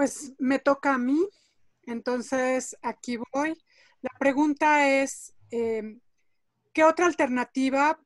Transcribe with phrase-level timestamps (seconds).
[0.00, 1.28] Pues me toca a mí,
[1.82, 3.52] entonces aquí voy.
[4.00, 6.00] La pregunta es, em,
[6.72, 8.00] ¿qué otra alternativa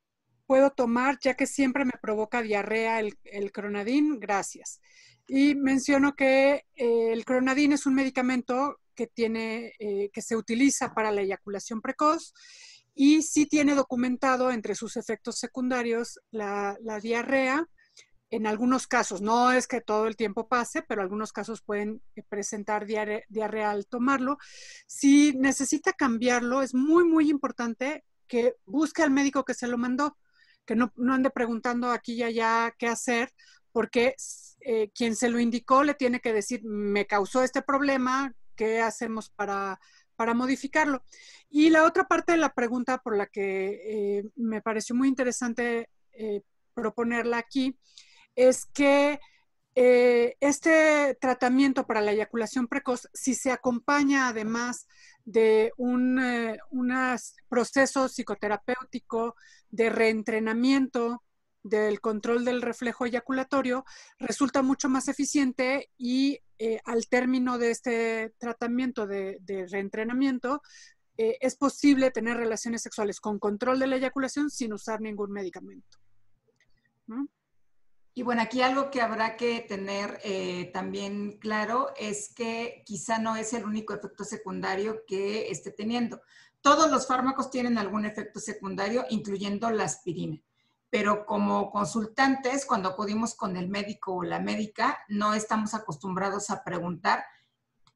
[0.44, 4.18] puedo tomar ya que siempre me provoca diarrea el, el cronadín?
[4.18, 4.80] Gracias.
[5.28, 10.94] Y menciono que eh, el cronadín es un medicamento que, tiene, eh, que se utiliza
[10.94, 12.34] para la eyaculación precoz
[12.92, 17.64] y sí tiene documentado entre sus efectos secundarios la, diarrea.
[18.34, 22.22] En algunos casos, no es que todo el tiempo pase, pero algunos casos pueden eh,
[22.28, 24.38] presentar diarrea, al tomarlo.
[24.88, 30.16] Si necesita cambiarlo, es muy, muy importante que busque al médico que se lo mandó,
[30.64, 33.32] que no, no ande preguntando aquí y allá qué hacer,
[33.70, 34.16] porque
[34.62, 39.30] eh, quien se lo indicó le tiene que decir, me causó este problema, ¿qué hacemos
[39.30, 39.78] para,
[40.34, 41.04] modificarlo?
[41.50, 45.88] Y la otra parte de la pregunta por la que eh, me pareció muy interesante
[46.14, 46.42] eh,
[46.74, 47.78] proponerla aquí
[48.34, 49.20] es que
[50.40, 54.86] este tratamiento para la eyaculación precoz, si se acompaña además
[55.24, 56.20] de un
[57.48, 59.34] proceso psicoterapéutico
[59.70, 61.24] de reentrenamiento,
[61.64, 63.84] del control del reflejo eyaculatorio
[64.18, 70.60] resulta mucho más eficiente y eh, al término de este tratamiento de, reentrenamiento
[71.16, 75.98] eh, es posible tener relaciones sexuales con control de la eyaculación sin usar ningún medicamento.
[78.14, 83.34] Y bueno, aquí algo que habrá que tener eh, también claro es que quizá no
[83.34, 86.20] es el único efecto secundario que esté teniendo.
[86.60, 90.40] Todos los fármacos tienen algún efecto secundario, incluyendo la aspirina
[90.94, 96.62] pero como consultantes, cuando acudimos con el médico o la médica, no estamos acostumbrados a
[96.62, 97.24] preguntar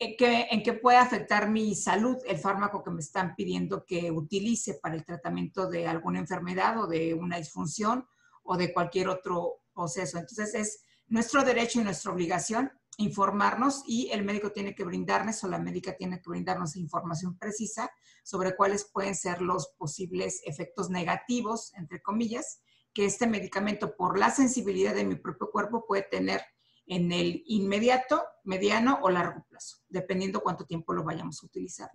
[0.01, 4.11] en qué, en qué puede afectar mi salud el fármaco que me están pidiendo que
[4.11, 8.05] utilice para el tratamiento de alguna enfermedad o de una disfunción
[8.43, 10.19] o de cualquier otro proceso.
[10.19, 15.49] Entonces es nuestro derecho y nuestra obligación informarnos y el médico tiene que brindarnos o
[15.49, 17.89] la médica tiene que brindarnos información precisa
[18.25, 22.61] sobre cuáles pueden ser los posibles efectos negativos, entre comillas,
[22.93, 26.43] que este medicamento, por la sensibilidad de mi propio cuerpo, puede tener
[26.87, 31.91] en el inmediato, mediano o largo plazo, dependiendo cuánto tiempo lo vayamos a utilizar.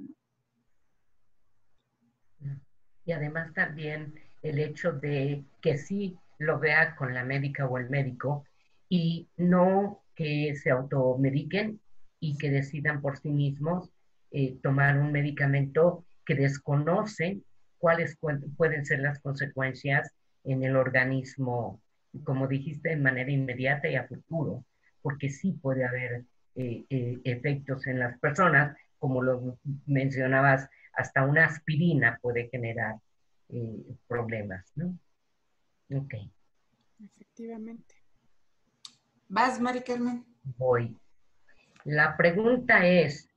[3.03, 7.89] Y además también el hecho de que sí lo vea con la médica o el
[7.89, 8.45] médico
[8.89, 11.79] y no que se automediquen
[12.19, 13.89] y que decidan por sí mismos
[14.31, 17.43] eh, tomar un medicamento que desconocen
[17.77, 18.17] cuáles
[18.57, 20.11] pueden ser las consecuencias
[20.43, 21.81] en el organismo,
[22.23, 24.63] como dijiste, de manera inmediata y a futuro,
[25.01, 26.23] porque sí puede haber
[26.55, 32.95] eh, eh, efectos en las personas, como lo mencionabas, hasta una aspirina puede generar
[34.07, 34.97] problemas, ¿no?
[35.93, 36.15] Ok.
[37.03, 37.95] Efectivamente.
[39.27, 40.25] ¿Vas, Mari Carmen?
[40.57, 40.97] Voy.
[41.85, 43.29] La pregunta es,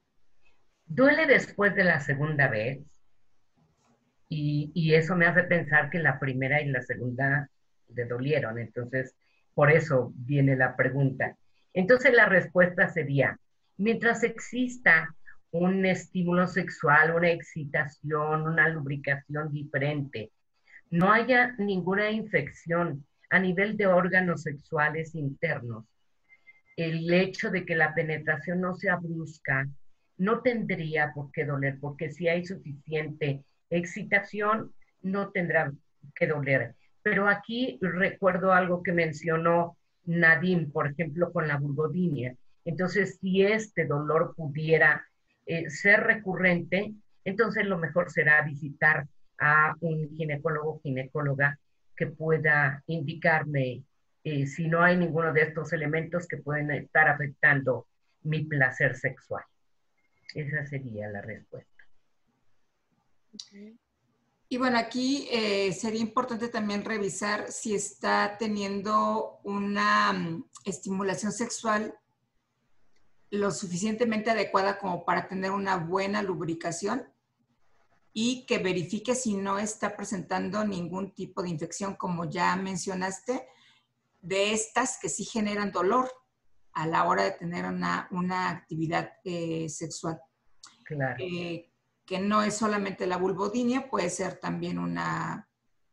[0.87, 2.81] ¿duele después de la segunda vez?
[4.28, 7.49] Y, eso me hace pensar que la primera y la segunda
[7.94, 8.59] le dolieron.
[8.59, 9.15] Entonces,
[9.55, 11.37] por eso viene la pregunta.
[11.73, 13.38] Entonces, la respuesta sería,
[13.77, 15.15] mientras exista
[15.50, 20.33] un estímulo sexual, una excitación, una lubricación diferente,
[20.91, 25.84] no haya ninguna infección a nivel de órganos sexuales internos,
[26.76, 29.66] el hecho de que la penetración no sea brusca
[30.19, 35.72] no tendría por qué doler, porque si hay suficiente excitación no tendrá
[36.14, 36.75] que doler.
[37.02, 42.34] Pero aquí recuerdo algo que mencionó Nadine, por ejemplo, con la vulvodinia.
[42.64, 45.06] Entonces, si este dolor pudiera
[45.44, 46.94] eh, ser recurrente,
[47.25, 49.06] entonces lo mejor será visitar
[49.38, 51.58] a un ginecólogo ginecóloga
[51.97, 53.82] que pueda indicarme
[54.24, 57.86] eh, si no hay ninguno de estos elementos que pueden estar afectando
[58.22, 59.44] mi placer sexual.
[60.34, 61.70] Esa sería la respuesta.
[64.48, 71.94] Y bueno, aquí eh, sería importante también revisar si está teniendo una mm, estimulación sexual
[73.30, 77.06] lo suficientemente adecuada como para tener una buena lubricación
[78.18, 83.46] y que verifique si no está presentando ningún tipo de infección, como ya mencionaste,
[84.22, 86.10] de estas que sí generan dolor
[86.72, 88.08] a la hora de tener una,
[88.48, 90.18] actividad eh, sexual.
[90.86, 91.16] Claro.
[91.18, 91.70] Eh,
[92.06, 95.50] que no es solamente la vulvodinia, puede ser también una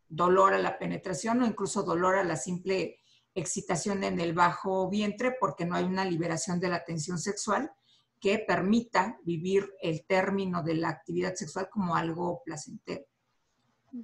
[0.08, 3.02] dolor a la penetración o incluso dolor a la simple
[3.36, 7.74] excitación en el bajo vientre porque no hay una liberación de la tensión sexual
[8.24, 13.04] que permita vivir el término de la actividad sexual como algo placentero.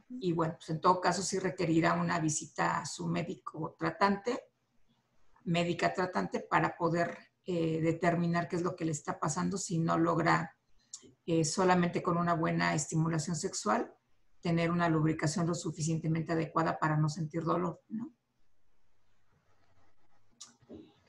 [0.10, 4.42] Y bueno, pues en todo caso sí requerirá una visita a su médico tratante,
[5.46, 9.98] médica tratante, para poder eh, determinar qué es lo que le está pasando si no
[9.98, 10.54] logra
[11.26, 13.96] eh, solamente con una buena estimulación sexual
[14.42, 18.14] tener una lubricación lo suficientemente adecuada para no sentir dolor, ¿no?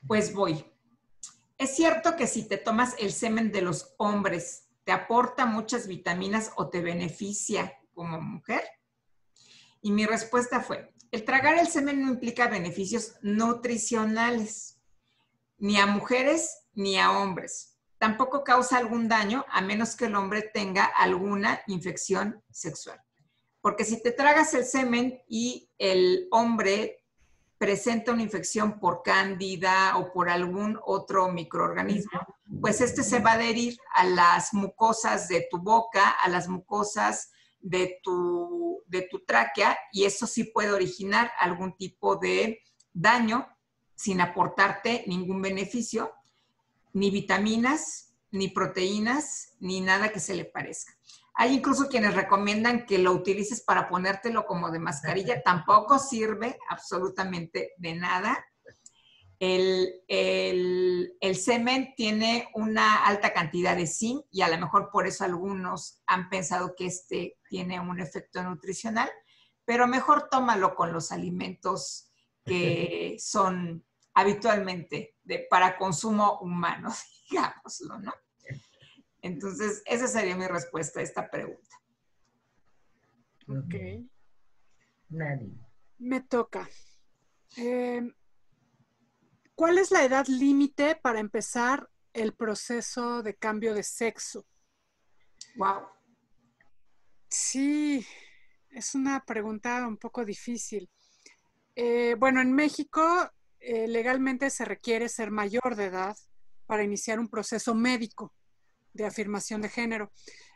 [0.07, 0.70] Pues voy.
[1.61, 6.53] Es cierto que si te tomas el semen de los hombres, te aporta muchas vitaminas
[6.55, 8.63] o te beneficia como mujer.
[9.79, 14.81] Y mi respuesta fue, el tragar el semen no implica beneficios nutricionales,
[15.59, 17.77] ni a mujeres ni a hombres.
[17.99, 22.99] Tampoco causa algún daño a menos que el hombre tenga alguna infección sexual.
[23.61, 27.00] Porque si te tragas el semen y el hombre
[27.61, 32.19] presenta una infección por cándida o por algún otro microorganismo,
[32.59, 37.29] pues este se va a adherir a las mucosas de tu boca, a las mucosas
[37.59, 42.63] de tu, de tu tráquea y eso sí puede originar algún tipo de
[42.93, 43.47] daño
[43.93, 46.11] sin aportarte ningún beneficio,
[46.93, 50.93] ni vitaminas, ni proteínas, ni nada que se le parezca.
[51.33, 55.41] Hay incluso quienes recomiendan que lo utilices para ponértelo como de mascarilla.
[55.41, 58.45] Tampoco sirve absolutamente de nada.
[59.39, 60.03] El,
[61.33, 66.29] semen tiene una alta cantidad de zinc y a lo mejor por eso algunos han
[66.29, 69.09] pensado que este tiene un efecto nutricional,
[69.65, 72.11] pero mejor tómalo con los alimentos
[72.45, 76.93] que son habitualmente de, para consumo humano,
[77.29, 78.13] digámoslo, ¿no?
[79.21, 81.77] Entonces, esa sería mi respuesta a esta pregunta.
[83.47, 83.75] Ok.
[85.09, 85.53] Nadie.
[85.99, 86.67] Me toca.
[87.57, 88.13] Em,
[89.55, 94.47] ¿Cuál es la edad límite para empezar el proceso de cambio de sexo?
[95.55, 95.87] Wow.
[97.29, 98.05] Sí,
[98.69, 100.89] es una pregunta un poco difícil.
[101.75, 103.29] Eh, bueno, en México
[103.59, 106.17] eh, legalmente se requiere ser mayor de edad
[106.65, 108.33] para iniciar un proceso médico
[108.93, 110.11] de afirmación de género.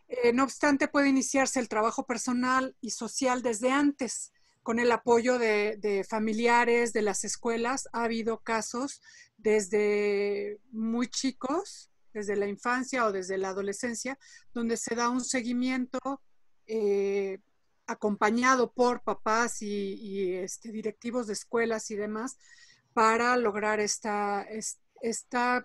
[0.08, 5.38] Eh, no obstante, puede iniciarse el trabajo personal y social desde antes, con el apoyo
[5.38, 7.88] de, familiares, de las escuelas.
[7.94, 9.02] Ha habido casos
[9.38, 14.18] desde muy chicos, desde la infancia o desde la adolescencia,
[14.54, 16.22] donde se da un seguimiento
[16.68, 17.40] eh,
[17.88, 22.38] acompañado por papás y, este, directivos de escuelas y demás
[22.94, 24.48] para lograr esta,
[25.02, 25.64] esta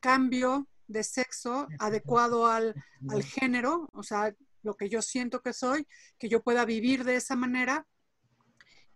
[0.00, 2.74] cambio de sexo adecuado al,
[3.22, 5.86] género, o sea, lo que yo siento que soy,
[6.18, 7.86] que yo pueda vivir de esa manera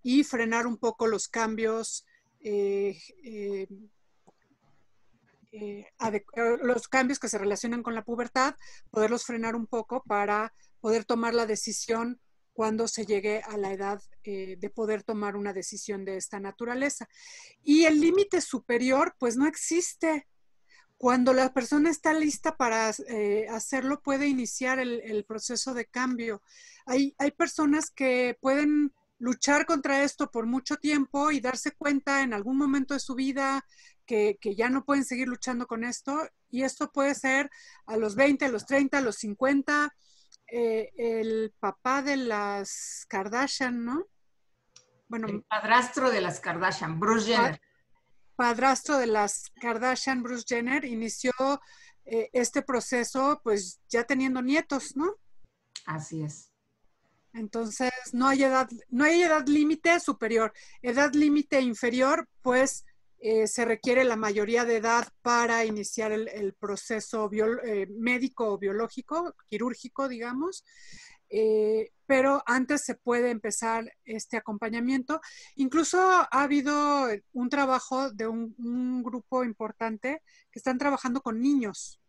[0.02, 2.04] y frenar un poco los cambios,
[2.40, 3.68] eh, eh,
[5.52, 5.86] eh,
[6.62, 8.56] los cambios que se relacionan con la pubertad,
[8.90, 12.20] poderlos frenar un poco para poder tomar la decisión
[12.54, 17.08] cuando se llegue a la edad de poder tomar una decisión de esta naturaleza.
[17.62, 20.26] Y el límite superior, pues no existe
[21.02, 26.42] cuando la persona está lista para eh, hacerlo, puede iniciar el, proceso de cambio.
[26.86, 32.32] Hay, hay, personas que pueden luchar contra esto por mucho tiempo y darse cuenta en
[32.32, 33.66] algún momento de su vida
[34.06, 36.20] que, ya no pueden seguir luchando con esto.
[36.50, 37.50] Y esto puede ser
[37.86, 39.92] a los 20, a los 30, a los 50.
[40.52, 44.06] Eh, el papá de las Kardashian, ¿no?
[45.08, 47.60] Bueno, el padrastro de las Kardashian, Bruce Jenner
[48.42, 51.30] padrastro de las Kardashian, Bruce Jenner, inició
[52.04, 55.14] eh, este proceso pues ya teniendo nietos, ¿no?
[55.86, 56.50] Así es.
[57.34, 60.52] Entonces, no hay edad, no hay edad límite superior.
[60.82, 62.84] Edad límite inferior, pues
[63.20, 69.36] eh, se requiere la mayoría de edad para iniciar el, proceso eh, médico o biológico,
[69.48, 70.64] quirúrgico, digamos.
[71.34, 75.18] Eh, pero antes se puede empezar este acompañamiento.
[75.56, 80.20] Incluso ha habido un trabajo de un, grupo importante
[80.50, 82.02] que están trabajando con niños,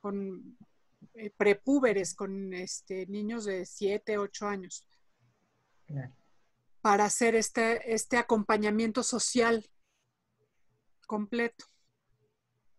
[0.00, 0.56] con
[1.14, 4.86] eh, prepúberes, con este, niños de 7, 8 años,
[6.80, 9.68] para hacer este, este acompañamiento social
[11.06, 11.66] completo.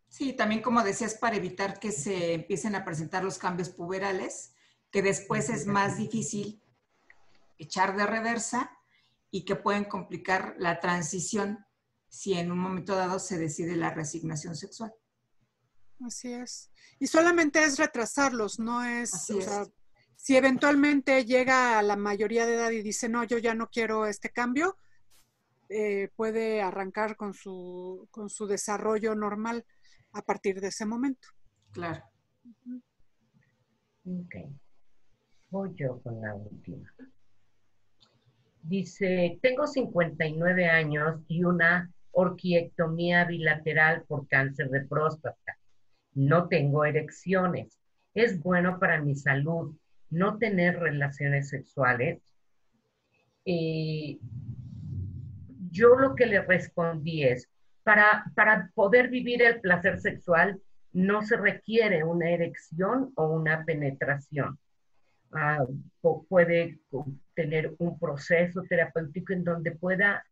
[0.08, 4.53] Sí, también como decías, para evitar que se empiecen a presentar los cambios puberales
[4.94, 6.62] que después es más difícil
[7.58, 8.72] echar de reversa
[9.32, 11.66] y que pueden complicar la transición
[12.10, 14.94] si en un momento dado se decide la resignación sexual.
[16.06, 16.70] Así es.
[17.00, 19.66] Y solamente es retrasarlos, no es, o sea,
[20.16, 24.06] si eventualmente llega a la mayoría de edad y dice, no, yo ya no quiero
[24.06, 24.78] este cambio,
[25.70, 29.66] eh, puede arrancar con su, con su desarrollo normal
[30.12, 31.30] a partir de ese momento.
[31.72, 32.04] Claro.
[34.06, 34.63] Okay.
[35.54, 36.92] Voy yo con la última.
[38.64, 45.60] Dice, tengo 59 años y una orquiectomía bilateral por cáncer de próstata.
[46.16, 47.80] No tengo erecciones.
[48.16, 49.78] Es bueno para mi salud
[50.10, 52.20] no tener relaciones sexuales.
[53.46, 54.18] Eh,
[55.70, 57.48] yo lo que le respondí es,
[57.84, 60.60] para, para poder vivir el placer sexual
[60.94, 64.58] no se requiere una erección o una penetración.
[66.30, 66.80] Puede
[67.34, 70.24] tener un proceso terapéutico en donde pueda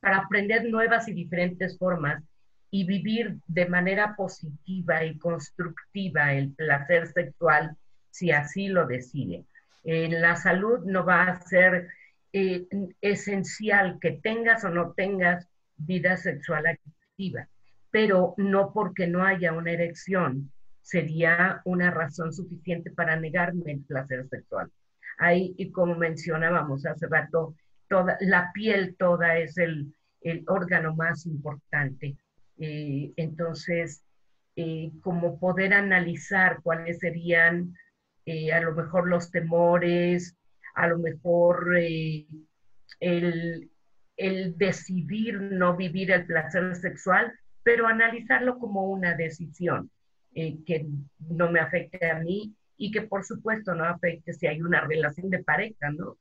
[0.00, 2.22] para aprender nuevas y diferentes formas
[2.70, 7.76] y vivir de manera positiva y constructiva el placer sexual
[8.10, 9.44] si así lo decide.
[9.84, 11.88] En la salud no va a ser
[12.32, 12.66] eh,
[13.00, 17.48] esencial que tengas o no tengas vida sexual activa,
[17.90, 20.52] pero no porque no haya una erección
[20.88, 24.72] sería una razón suficiente para negarme el placer sexual.
[25.18, 27.54] Ahí, y como mencionábamos hace rato,
[27.88, 29.92] toda, la piel toda es el,
[30.46, 32.16] órgano más importante.
[32.58, 34.02] Eh, entonces,
[34.56, 37.74] eh, como poder analizar cuáles serían
[38.24, 40.38] eh, a lo mejor los temores,
[40.74, 42.26] a lo mejor el,
[44.16, 47.30] el decidir no vivir el placer sexual,
[47.62, 49.90] pero analizarlo como una decisión
[50.34, 50.86] eh, que
[51.18, 55.30] no me afecte a mí y que por supuesto no afecte si hay una relación
[55.30, 56.16] de pareja, ¿no?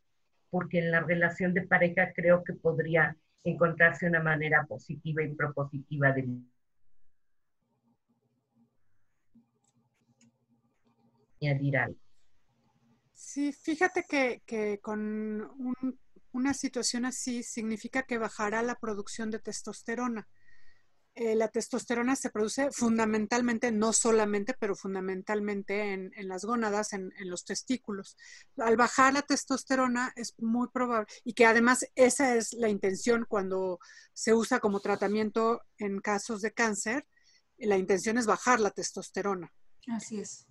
[0.50, 6.12] Porque en la relación de pareja creo que podría encontrarse una manera positiva y propositiva
[6.12, 6.28] de
[11.42, 12.00] añadir algo.
[13.14, 15.52] Sí, fíjate que, que con
[16.32, 20.28] una situación así significa que bajará la producción de testosterona.
[21.20, 27.44] Eh, la testosterona se produce fundamentalmente, no solamente, pero fundamentalmente en, las gónadas, en, los
[27.44, 28.16] testículos.
[28.58, 33.80] Al bajar la testosterona es muy probable, y que además esa es la intención cuando
[34.14, 37.08] se usa como tratamiento en casos de cáncer,
[37.58, 39.52] la intención es bajar la testosterona.
[39.88, 40.46] Así es.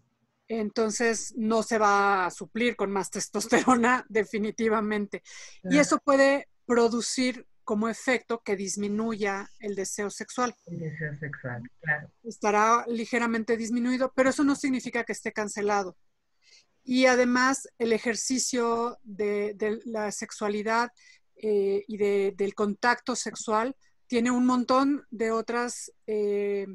[0.48, 5.22] Entonces no se va a suplir con más testosterona definitivamente.
[5.62, 10.54] Y eso puede producir como efecto que disminuya el deseo sexual.
[10.66, 12.08] El deseo sexual, claro.
[12.22, 15.96] Estará ligeramente disminuido, pero eso no significa que esté cancelado.
[16.84, 20.92] Y además el ejercicio de, la sexualidad
[21.42, 23.74] eh, y del contacto sexual
[24.06, 26.68] tiene un montón de otras eh,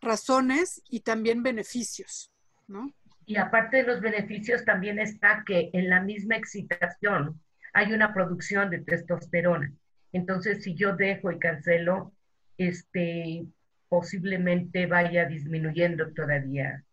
[0.00, 2.30] razones y también beneficios,
[2.68, 2.94] ¿no?
[3.26, 7.40] Y aparte de los beneficios también está que en la misma excitación
[7.72, 9.72] hay una producción de testosterona.
[10.12, 12.12] Entonces, si yo dejo y cancelo,
[12.58, 13.46] este,
[13.88, 16.84] posiblemente vaya disminuyendo todavía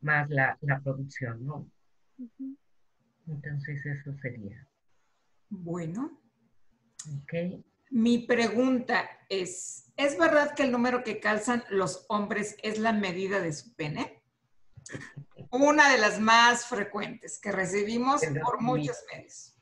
[0.00, 1.70] más la, producción, ¿no?
[3.26, 4.66] Entonces, eso sería.
[5.48, 6.20] Bueno.
[7.22, 7.62] Ok.
[7.90, 13.40] Mi pregunta es, ¿es verdad que el número que calzan los hombres es la medida
[13.40, 14.22] de su pene?
[15.50, 19.56] Una de las más frecuentes que recibimos por muchos medios.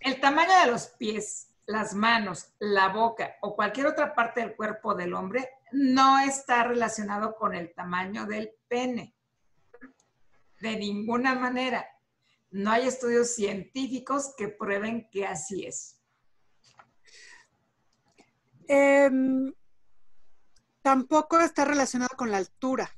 [0.00, 4.94] El tamaño de los pies las manos, la boca o cualquier otra parte del cuerpo
[4.94, 9.14] del hombre no está relacionado con el tamaño del pene.
[10.60, 11.86] De ninguna manera.
[12.50, 16.00] No hay estudios científicos que prueben que así es.
[18.66, 19.54] Em,
[20.82, 22.90] tampoco está relacionado con la altura.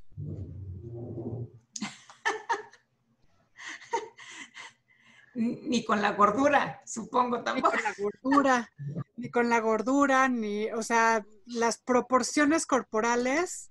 [5.35, 7.75] Ni con la gordura, supongo tampoco.
[7.75, 8.71] Ni con la gordura,
[9.17, 13.71] ni con la gordura, ni, o sea, las proporciones corporales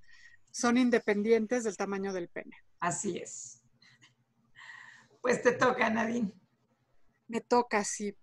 [0.52, 2.58] son independientes del tamaño del pene.
[2.80, 3.62] Así es.
[5.22, 6.34] Pues te toca, Nadine.
[7.28, 8.16] Me toca, sí.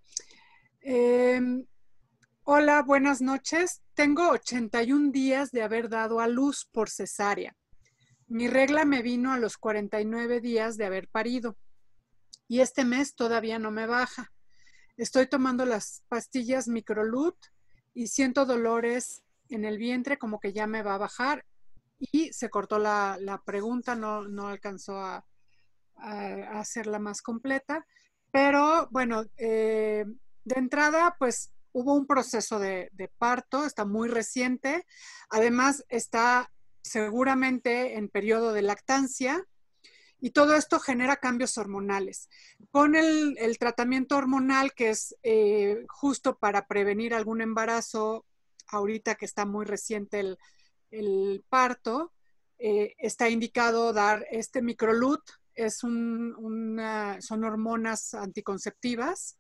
[0.81, 1.65] Em,
[2.43, 3.83] hola, buenas noches.
[3.95, 7.57] Tengo 81 días de haber dado a luz por cesárea.
[8.27, 11.57] Mi regla me vino a los 49 días de haber parido
[12.49, 14.33] y este mes todavía no me baja.
[14.97, 17.37] Estoy tomando las pastillas Microlut
[17.95, 21.45] y siento dolores en el vientre como que ya me va a bajar
[21.99, 25.25] y se cortó la, pregunta, no, no alcanzó a,
[26.01, 27.85] hacerla más completa.
[28.31, 30.05] Pero bueno, eh,
[30.45, 34.87] de entrada, pues hubo un proceso de, de, parto, está muy reciente.
[35.29, 36.51] Además, está
[36.83, 39.45] seguramente en periodo de lactancia
[40.21, 42.29] y todo esto genera cambios hormonales.
[42.71, 48.27] Con el, tratamiento hormonal, que es eh, justo para prevenir algún embarazo,
[48.69, 50.37] ahorita que está muy reciente
[50.91, 52.13] el, parto,
[52.59, 55.23] eh, está indicado dar este microlut,
[55.55, 56.81] es un,
[57.21, 59.39] son hormonas anticonceptivas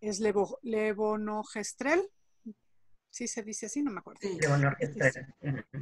[0.00, 0.20] es
[0.62, 2.08] levonorgestrel.
[3.16, 4.20] Sí se dice así, no me acuerdo.
[4.20, 4.38] Sí,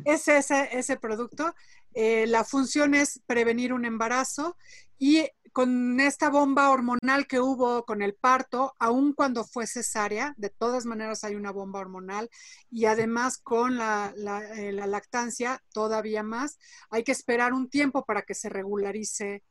[0.05, 1.53] es ese, ese producto.
[1.93, 4.57] Eh, la función es prevenir un embarazo
[5.01, 10.49] y con esta bomba hormonal que hubo con el parto, aun cuando fue cesárea, de
[10.49, 12.31] todas maneras hay una bomba hormonal
[12.71, 14.15] y además con la,
[14.57, 19.43] eh, lactancia todavía más, hay que esperar un tiempo para que se regularice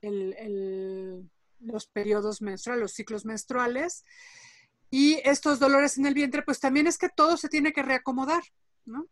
[0.00, 4.04] los periodos menstruales, los ciclos menstruales.
[4.90, 8.42] Y estos dolores en el vientre, pues también es que todo se tiene que reacomodar,
[8.84, 9.06] ¿no?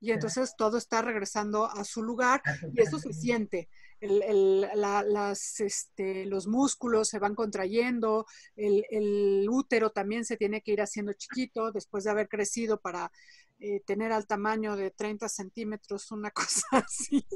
[0.00, 2.40] Y entonces todo está regresando a su lugar
[2.72, 3.68] y eso se siente
[4.00, 11.12] las, este, los músculos se van contrayendo, el, útero también se tiene que ir haciendo
[11.12, 13.10] chiquito después de haber crecido para
[13.58, 17.26] eh, tener al tamaño de 30 centímetros, una cosa así.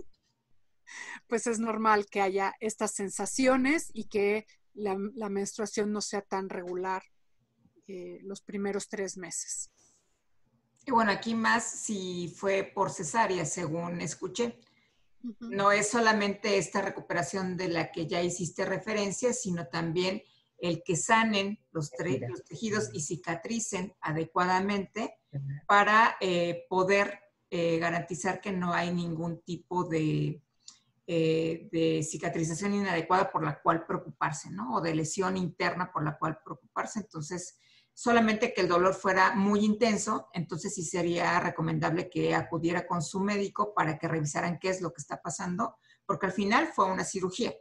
[1.27, 4.97] Pues es normal que haya estas sensaciones y que la,
[5.29, 7.03] menstruación no sea tan regular
[7.87, 9.71] eh, los primeros tres meses.
[10.87, 14.59] Y bueno, aquí más si fue por cesárea, según escuché.
[15.39, 20.23] No es solamente esta recuperación de la que ya hiciste referencia, sino también
[20.59, 25.19] el que sanen los, tejidos y cicatricen adecuadamente
[25.67, 27.21] para eh, poder
[27.51, 30.41] eh, garantizar que no hay ningún tipo de,
[31.07, 34.77] eh, de, cicatrización inadecuada por la cual preocuparse, ¿no?
[34.77, 37.01] O de lesión interna por la cual preocuparse.
[37.01, 37.59] Entonces,
[37.95, 43.21] solamente que el dolor fuera muy intenso, entonces sí sería recomendable que acudiera con su
[43.21, 47.05] médico para que revisaran qué es lo que está pasando, porque al final fue una
[47.05, 47.55] cirugía.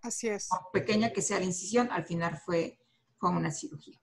[0.00, 0.48] Así es.
[0.48, 2.80] Por pequeña que sea la incisión, al final fue,
[3.18, 4.00] fue una cirugía.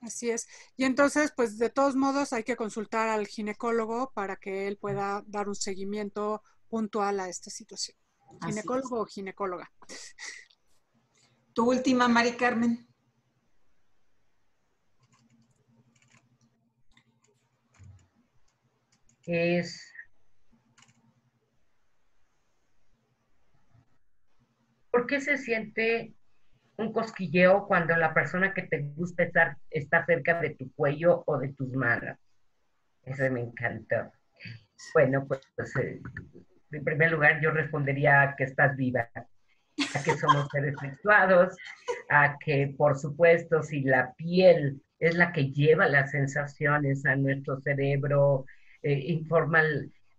[0.00, 0.46] Así es.
[0.76, 5.24] Y entonces, pues de todos modos hay que consultar al ginecólogo para que él pueda
[5.26, 7.96] dar un seguimiento puntual a esta situación.
[8.44, 9.70] Ginecólogo o ginecóloga.
[11.52, 12.86] Tu última, Mari Carmen.
[19.26, 19.92] Es
[24.96, 26.14] ¿por qué se siente
[26.78, 31.38] un cosquilleo cuando la persona que te gusta estar, está cerca de tu cuello o
[31.38, 32.16] de tus manos?
[33.02, 34.10] Eso me encantó.
[34.94, 36.00] Bueno, pues, pues eh,
[36.72, 41.54] en primer lugar yo respondería que estás viva, a que somos seres sexuados,
[42.08, 47.60] a que por supuesto si la piel es la que lleva las sensaciones a nuestro
[47.60, 48.46] cerebro,
[48.86, 49.64] eh, informa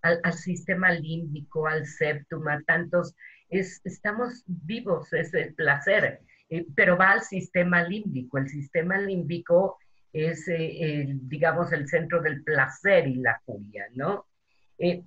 [0.01, 3.15] al, sistema límbico, al septum, a tantos,
[3.47, 8.37] es, estamos vivos, es el placer, eh, pero va al sistema límbico.
[8.37, 9.77] El sistema límbico
[10.11, 14.25] es, eh, digamos, el centro del placer y la furia, ¿no?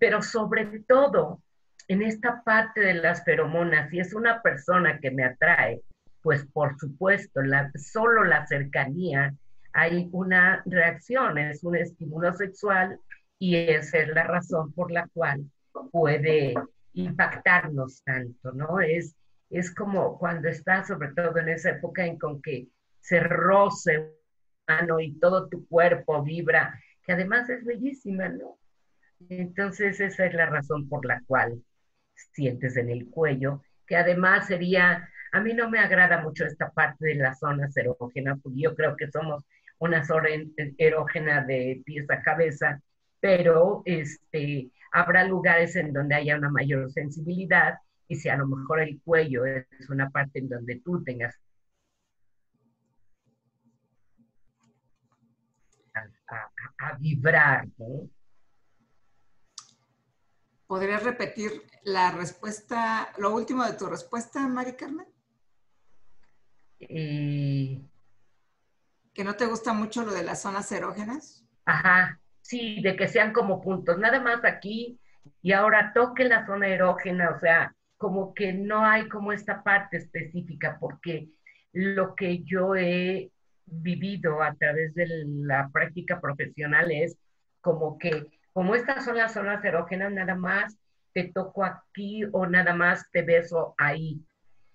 [0.01, 1.43] pero sobre todo,
[1.87, 5.83] en esta parte de las feromonas, si es una persona que me atrae,
[6.23, 9.33] pues por supuesto, la, solo la cercanía
[9.73, 12.99] hay una reacción, es un estímulo sexual
[13.41, 15.51] y esa es la razón por la cual
[15.91, 16.55] puede
[16.93, 18.81] impactarnos tanto, ¿no?
[18.81, 19.17] Es,
[19.49, 22.69] es como cuando estás, sobre todo en esa época en con que
[23.01, 24.13] se roce
[24.69, 28.59] mano y todo tu cuerpo vibra, que además es bellísima, ¿no?
[29.31, 31.63] Entonces esa es la razón por la cual
[32.15, 37.07] sientes en el cuello, que además sería, a mí no me agrada mucho esta parte
[37.07, 39.47] de la zona erógena, porque yo creo que somos
[39.79, 40.29] una zona
[40.77, 42.83] erógena de pies a cabeza,
[43.21, 47.79] pero este, habrá lugares en donde haya una mayor sensibilidad
[48.09, 51.39] y si a lo mejor el cuello es una parte en donde tú tengas
[56.79, 57.67] a, vibrar.
[57.79, 58.09] ¿no?
[60.67, 65.07] ¿Podrías repetir la respuesta, lo último de tu respuesta, Mari Carmen?
[66.79, 67.85] Eh,
[69.13, 71.45] ¿Que no te gusta mucho lo de las zonas erógenas?
[71.65, 72.20] Ajá,
[72.51, 74.99] Sí, de que sean como puntos, nada más aquí
[75.41, 79.99] y ahora toque la zona erógena, o sea, como que no hay como esta parte
[79.99, 81.29] específica, porque
[81.73, 83.31] lo que yo he
[83.67, 87.17] vivido a través de la práctica profesional es
[87.61, 90.77] como que, como estas son las zonas erógenas, nada más
[91.15, 94.21] te toco aquí o nada más te beso ahí.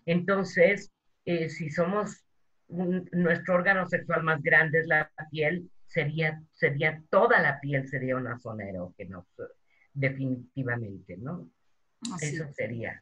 [0.06, 0.94] Entonces,
[1.26, 2.24] eh, si somos
[2.70, 8.38] nuestro órgano sexual más grande es la piel, sería, sería toda la piel sería una
[8.38, 9.24] zona erógena,
[9.94, 11.50] definitivamente, ¿no?
[12.22, 13.02] Eso sería.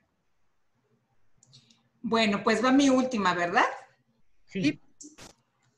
[2.04, 3.66] Bueno, pues va mi última, ¿verdad?
[4.46, 4.80] Sí.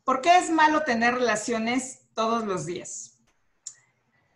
[0.04, 3.17] ¿Por qué es malo tener relaciones todos los días?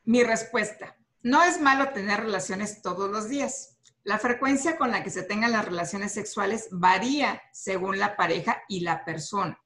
[0.06, 3.78] Mi respuesta, no es malo tener relaciones todos los días.
[4.04, 8.80] La frecuencia con la que se tengan las relaciones sexuales varía según la pareja y
[8.80, 9.60] la persona.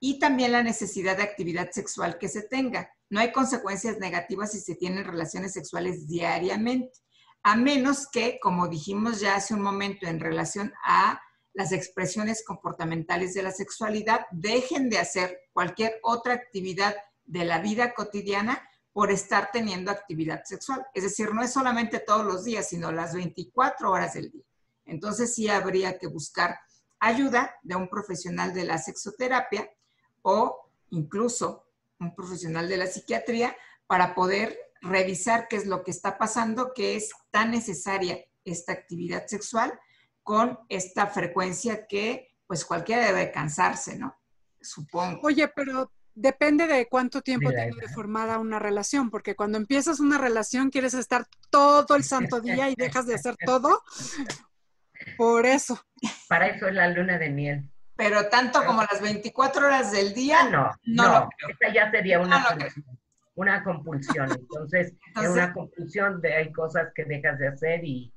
[0.00, 2.90] Y también la necesidad de actividad sexual que se tenga.
[3.10, 6.98] No hay consecuencias negativas si se tienen relaciones sexuales diariamente,
[7.42, 11.20] a menos que, como dijimos ya hace un momento en relación a
[11.52, 17.92] las expresiones comportamentales de la sexualidad, dejen de hacer cualquier otra actividad de la vida
[17.92, 20.86] cotidiana por estar teniendo actividad sexual.
[20.94, 24.44] Es decir, no es solamente todos los días, sino las 24 horas del día.
[24.84, 26.58] Entonces sí habría que buscar
[26.98, 29.70] ayuda de un profesional de la sexoterapia
[30.22, 31.66] o incluso
[31.98, 33.56] un profesional de la psiquiatría
[33.86, 39.26] para poder revisar qué es lo que está pasando, que es tan necesaria esta actividad
[39.26, 39.78] sexual
[40.22, 44.16] con esta frecuencia que pues cualquiera debe cansarse, ¿no?
[44.60, 45.20] Supongo.
[45.22, 50.70] Oye, pero depende de cuánto tiempo tiene formada una relación, porque cuando empiezas una relación
[50.70, 53.82] quieres estar todo el santo día y dejas de hacer todo.
[55.16, 55.80] Por eso.
[56.28, 57.70] Para eso es la luna de miel.
[58.00, 60.48] Pero tanto como las 24 horas del día.
[60.48, 62.56] No, no, esa ya sería una,
[63.34, 64.30] una compulsión.
[64.40, 68.12] Entonces, es una compulsión de hay cosas que dejas de hacer y,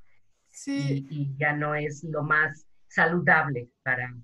[0.68, 4.16] y, ya no es lo más saludable para,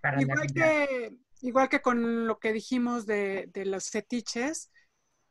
[0.00, 0.52] para la vida.
[0.52, 4.72] Que igual que con lo que dijimos de, los fetiches,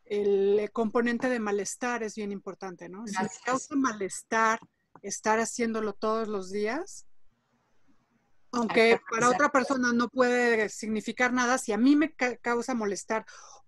[0.05, 3.05] el componente de malestar es bien importante, ¿no?
[3.05, 4.59] Si causa malestar
[5.01, 7.06] estar haciéndolo todos los días,
[8.57, 13.25] aunque para otra persona no puede significar nada, si a mí me causa malestar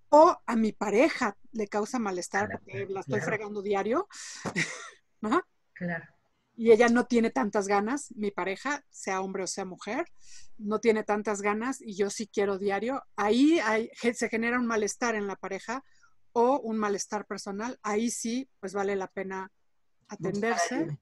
[0.09, 4.07] o a mi pareja le causa malestar porque la estoy fregando diario,
[5.21, 5.41] ¿no?
[5.73, 6.05] Claro
[6.59, 10.05] y ella no tiene tantas ganas, mi pareja, sea hombre o sea mujer,
[10.57, 13.61] no tiene tantas ganas y yo sí quiero diario, ahí
[14.13, 15.85] se genera un malestar en la pareja
[16.33, 19.49] o un malestar personal, ahí sí, pues vale la pena
[20.09, 20.99] atenderse,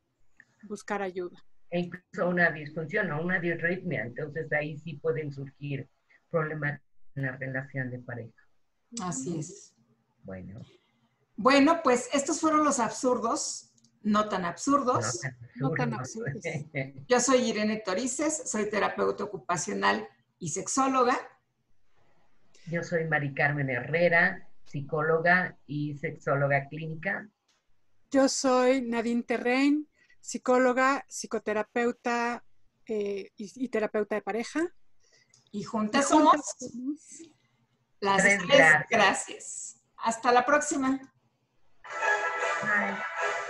[0.61, 1.43] buscar ayuda.
[1.69, 5.87] E incluso una disfunción o una disritmia, entonces ahí sí pueden surgir
[6.29, 6.79] problemas
[7.15, 8.47] en la relación de pareja.
[9.01, 9.73] Así es.
[10.23, 10.61] Bueno.
[11.35, 13.67] Bueno, pues estos fueron los absurdos
[14.07, 15.21] no tan absurdos.
[15.55, 16.41] No tan absurdos.
[17.07, 20.07] Yo soy Irene Torices, soy terapeuta ocupacional
[20.39, 21.17] y sexóloga.
[22.67, 27.29] Yo soy Mari Carmen Herrera, psicóloga y sexóloga clínica.
[28.11, 29.87] Yo soy Nadine Terrein,
[30.27, 32.43] psicóloga, psicoterapeuta
[32.85, 34.59] eh, y, terapeuta de pareja.
[35.51, 36.35] Y juntas somos
[38.01, 38.85] las tres.
[38.89, 39.77] Gracias.
[39.95, 40.99] Hasta la próxima.
[42.61, 43.46] Bye.